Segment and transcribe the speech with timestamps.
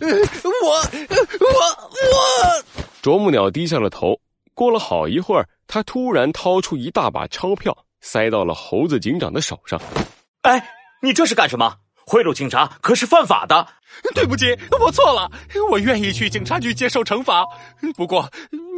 [0.00, 0.76] 我我
[1.40, 2.64] 我！
[3.02, 4.18] 啄木鸟低下了头。
[4.54, 9.80] 过了好一会儿，他突然掏出一大把钞票，塞到了猴子警长的手上。
[10.42, 10.70] 哎，
[11.02, 11.76] 你这是干什么？
[12.06, 13.66] 贿赂警察可是犯法的。
[14.14, 14.46] 对不起，
[14.80, 15.30] 我错了，
[15.70, 17.44] 我愿意去警察局接受惩罚。
[17.96, 18.30] 不过，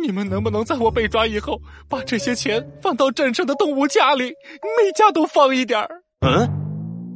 [0.02, 6.02] 你们能不能在我被抓以后，把这些钱放到镇上的动物家里，每家都放一点儿？
[6.20, 6.48] 嗯，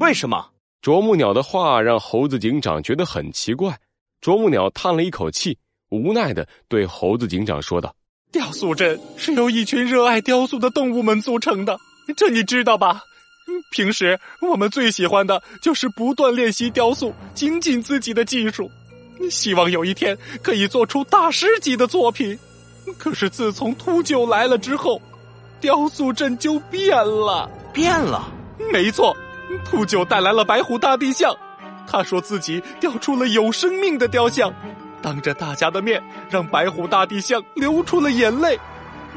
[0.00, 0.50] 为什么？
[0.82, 3.74] 啄木鸟的话让猴子警长觉得很奇怪。
[4.24, 5.58] 啄木鸟叹了一口气，
[5.90, 7.94] 无奈的对猴子警长说道
[8.32, 11.78] ：“雕塑镇是由一群热爱雕塑的动物们组成的，
[12.16, 13.02] 这你知道吧？”
[13.70, 18.70] 平时我们最喜欢的就是不断练习雕塑，精进自己的技术，
[19.30, 22.38] 希望有一天可以做出大师级的作品。
[22.96, 25.02] 可是自从秃鹫来了之后，
[25.60, 28.32] 雕塑镇就变了，变了。
[28.72, 29.14] 没错，
[29.66, 31.36] 秃鹫带来了白虎大帝像，
[31.86, 34.52] 他说自己雕出了有生命的雕像，
[35.02, 38.58] 当着大家的面让白虎大帝像流出了眼泪。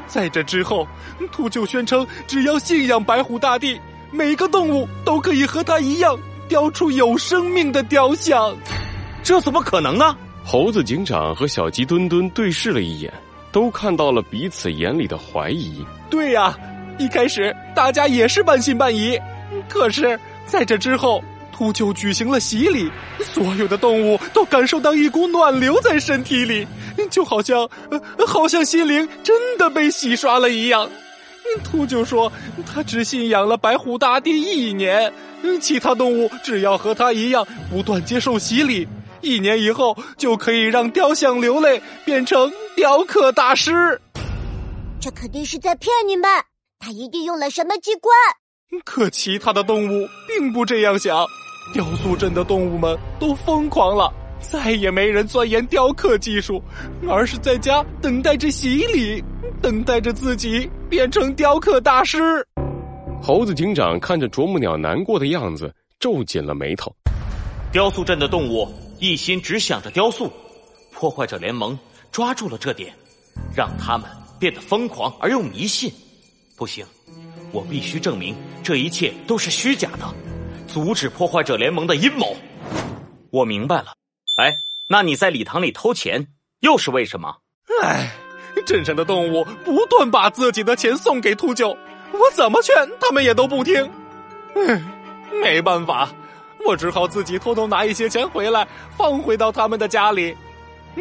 [0.06, 0.86] 在这之后，
[1.30, 3.78] 秃鹫宣称只要信仰白虎大帝。
[4.10, 8.56] 每个动物都可以和他一样雕出有生命的雕像，
[9.22, 10.16] 这怎么可能呢？
[10.42, 13.12] 猴子警长和小鸡墩墩对视了一眼，
[13.52, 15.84] 都看到了彼此眼里的怀疑。
[16.08, 16.56] 对呀，
[16.98, 19.20] 一开始大家也是半信半疑，
[19.68, 21.22] 可是在这之后，
[21.58, 22.88] 秃鹫举行了洗礼，
[23.20, 26.64] 所有的动物都感受到一股暖流在身体里，
[27.10, 27.68] 就好像，
[28.24, 30.88] 好像心灵真的被洗刷了一样。
[31.64, 32.32] 秃鹫说
[32.64, 35.12] ：“他只信仰了白虎大帝一年，
[35.60, 38.86] 其他动物只要和他一样不断接受洗礼，
[39.20, 44.00] 一年以后就可以让雕像流泪，变成雕刻大师。”
[45.02, 46.30] 这肯定是在骗你们，
[46.78, 48.14] 他一定用了什么机关。
[48.84, 51.26] 可其他的动物并不这样想，
[51.72, 56.62] 雕塑镇的动物们都疯狂了，再也没人钻研雕刻技术，
[57.08, 59.22] 而是在家等待着洗礼。
[59.60, 62.46] 等待着自己变成雕刻大师。
[63.20, 66.94] 猴子警长看着啄木鸟难过的样子，皱紧了眉头。
[67.72, 70.32] 雕塑镇的动物一心只想着雕塑，
[70.92, 71.76] 破坏者联盟
[72.12, 72.94] 抓住了这点，
[73.52, 75.92] 让他们变得疯狂而又迷信。
[76.56, 76.86] 不行，
[77.50, 80.14] 我必须证明这一切都是虚假的，
[80.68, 82.36] 阻止破坏者联盟的阴谋。
[83.32, 83.94] 我明白了。
[84.36, 84.52] 哎，
[84.88, 86.28] 那你在礼堂里偷钱，
[86.60, 87.38] 又是为什么？
[87.82, 88.12] 唉。
[88.66, 91.68] 镇上的动物不断把自己的钱送给秃鹫，
[92.12, 93.88] 我怎么劝他们也都不听。
[94.54, 94.82] 唉，
[95.40, 96.08] 没办法，
[96.66, 100.36] 我只好自己偷偷拿一些钱回来，放回到他们的家里。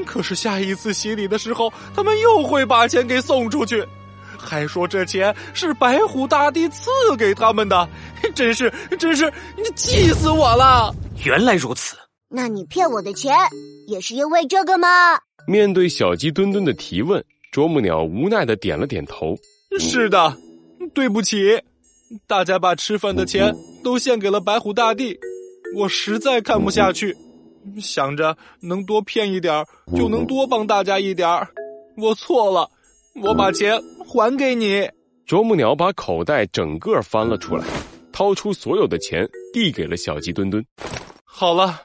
[0.06, 3.84] 可是下一次洗礼的时候，他们又会把钱给送出去，
[4.38, 7.88] 还说这钱是白虎大帝赐给他们的，
[8.36, 10.94] 真是真是你气死我了！
[11.26, 11.96] 原来如此，
[12.30, 13.36] 那你骗我的钱
[13.88, 14.88] 也是因为这个吗？
[15.48, 17.24] 面对小鸡墩墩的提问。
[17.50, 19.36] 啄木鸟无奈的点了点头
[19.80, 20.38] ：“是的，
[20.94, 21.60] 对不起，
[22.28, 25.18] 大家把吃饭的钱都献给了白虎大帝，
[25.76, 27.16] 我实在看不下去，
[27.80, 29.66] 想着能多骗一点
[29.96, 31.28] 就能多帮大家一点
[31.96, 32.70] 我错了，
[33.22, 34.90] 我把钱还给你。”
[35.26, 37.66] 啄木鸟把口袋整个翻了出来，
[38.14, 40.66] 掏出所有的钱递给了小鸡墩墩
[41.26, 41.82] ：“好了，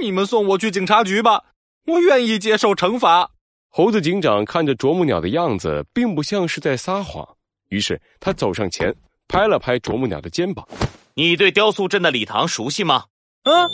[0.00, 1.42] 你们送我去警察局吧，
[1.86, 3.28] 我愿意接受惩罚。”
[3.68, 7.26] 猴子警长看着啄木鸟的样子，并不像是在撒谎，
[7.68, 8.94] 于是他走上前，
[9.26, 10.66] 拍了拍啄木鸟的肩膀
[11.14, 13.04] ：“你对雕塑镇的礼堂熟悉吗
[13.42, 13.68] ？”“嗯，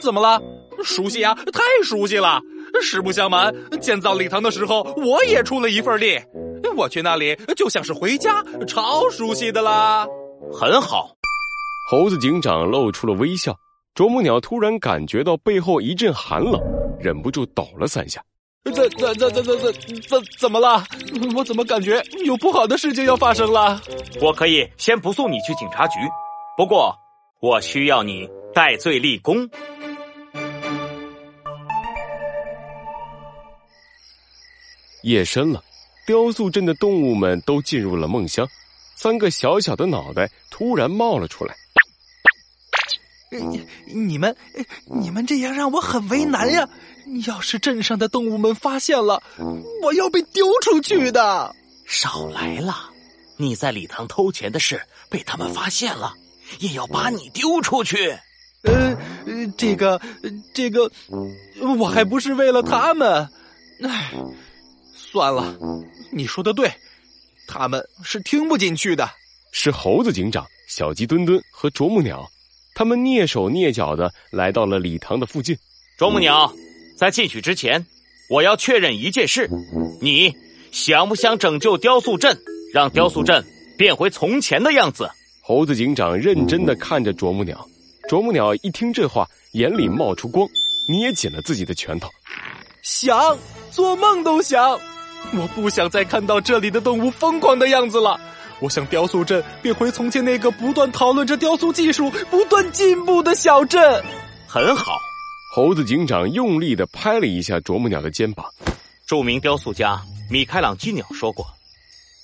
[0.00, 0.42] 怎么了？
[0.84, 2.40] 熟悉啊，太熟悉了！
[2.80, 6.18] 实不相瞒，建造礼堂的时候，我也出了一份力。
[6.76, 10.06] 我去那里就像是回家，超熟悉的啦。
[10.50, 11.10] ”“很好。”
[11.90, 13.54] 猴子警长露出了微笑。
[13.94, 16.58] 啄木鸟突然感觉到背后一阵寒冷，
[16.98, 18.22] 忍不住抖了三下。
[18.64, 18.88] 怎怎
[19.18, 19.72] 怎怎怎怎
[20.08, 20.82] 怎怎么了？
[21.36, 23.78] 我怎么感觉有不好的事情要发生了？
[24.22, 25.98] 我可以先不送你去警察局，
[26.56, 26.94] 不过
[27.42, 29.46] 我需要你戴罪立功。
[35.02, 35.62] 夜深了，
[36.06, 38.48] 雕塑镇的动物们都进入了梦乡，
[38.96, 41.54] 三个小小的脑袋突然冒了出来。
[43.30, 44.36] 你你们
[44.84, 46.68] 你们这样让我很为难呀！
[47.26, 49.22] 要是镇上的动物们发现了，
[49.82, 51.54] 我要被丢出去的。
[51.86, 52.90] 少来了！
[53.38, 56.14] 你在礼堂偷钱的事被他们发现了，
[56.58, 58.16] 也要把你丢出去。
[58.64, 58.96] 呃，
[59.56, 60.00] 这个
[60.52, 60.90] 这个，
[61.78, 63.28] 我还不是为了他们。
[63.82, 64.12] 唉，
[65.12, 65.54] 算了，
[66.10, 66.72] 你说的对，
[67.46, 69.06] 他们是听不进去的。
[69.52, 72.26] 是猴子警长、小鸡墩墩和啄木鸟。
[72.74, 75.54] 他们蹑手蹑脚的来到了礼堂的附近。
[75.98, 76.50] 啄木鸟，
[76.96, 77.84] 在进去之前，
[78.30, 79.50] 我要确认一件事：
[80.00, 80.34] 你
[80.70, 82.34] 想不想拯救雕塑镇，
[82.72, 83.44] 让雕塑镇
[83.76, 85.10] 变回从前的样子？
[85.42, 87.68] 猴子警长认真的看着啄木鸟，
[88.08, 90.48] 啄木鸟一听这话，眼里冒出光，
[90.88, 92.08] 捏紧了自己的拳头。
[92.80, 93.36] 想，
[93.70, 94.80] 做梦都想！
[95.32, 98.20] 我不想再看到这里的动物疯狂的样子了。
[98.60, 103.80] 我想雕塑镇变回从前那个不断讨论着雕塑技术、不断进步的小镇。
[104.46, 104.98] 很好，
[105.54, 108.46] 猴子警长用力的拍了一下啄木鸟的肩膀。
[109.06, 111.46] 著名雕塑家米开朗基鸟说过：“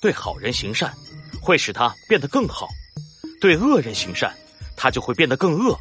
[0.01, 0.93] 对好人行善，
[1.41, 2.67] 会使他变得更好；
[3.41, 4.33] 对恶人行善，
[4.77, 5.77] 他就会变得更恶。”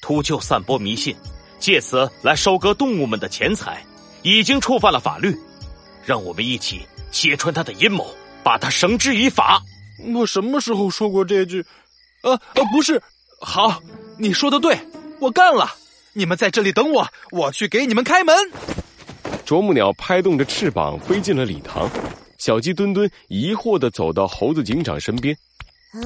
[0.00, 1.14] 秃鹫散播迷信，
[1.58, 3.84] 借此来收割动物们的钱财，
[4.22, 5.36] 已经触犯了法律。
[6.06, 6.80] 让我们一起
[7.10, 8.06] 揭穿他的阴谋。
[8.42, 9.60] 把他绳之以法。
[10.14, 11.66] 我什么时候说过这句？
[12.22, 13.02] 呃呃，不是。
[13.40, 13.82] 好，
[14.16, 14.78] 你说的对，
[15.18, 15.74] 我干了。
[16.12, 18.36] 你们在这里等我，我去给你们开门。
[19.44, 21.90] 啄木鸟拍动着翅膀飞进了礼堂。
[22.38, 25.36] 小鸡墩墩疑惑的走到猴子警长身边。
[25.92, 26.02] 嗯，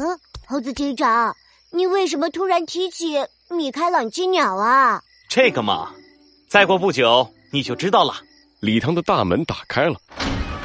[0.46, 1.36] 猴子警长，
[1.70, 3.18] 你为什么突然提起
[3.50, 5.02] 米开朗基鸟啊？
[5.28, 5.90] 这个嘛，
[6.48, 8.14] 再过不久你就知道了。
[8.60, 9.98] 礼堂的大门打开了。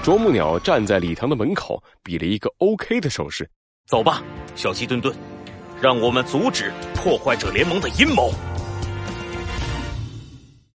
[0.03, 3.49] 啄木鸟站在礼堂的门口，比了一个 OK 的手势。
[3.87, 4.21] 走吧，
[4.53, 5.15] 小鸡墩墩，
[5.81, 8.33] 让我们阻止破坏者联盟的阴谋。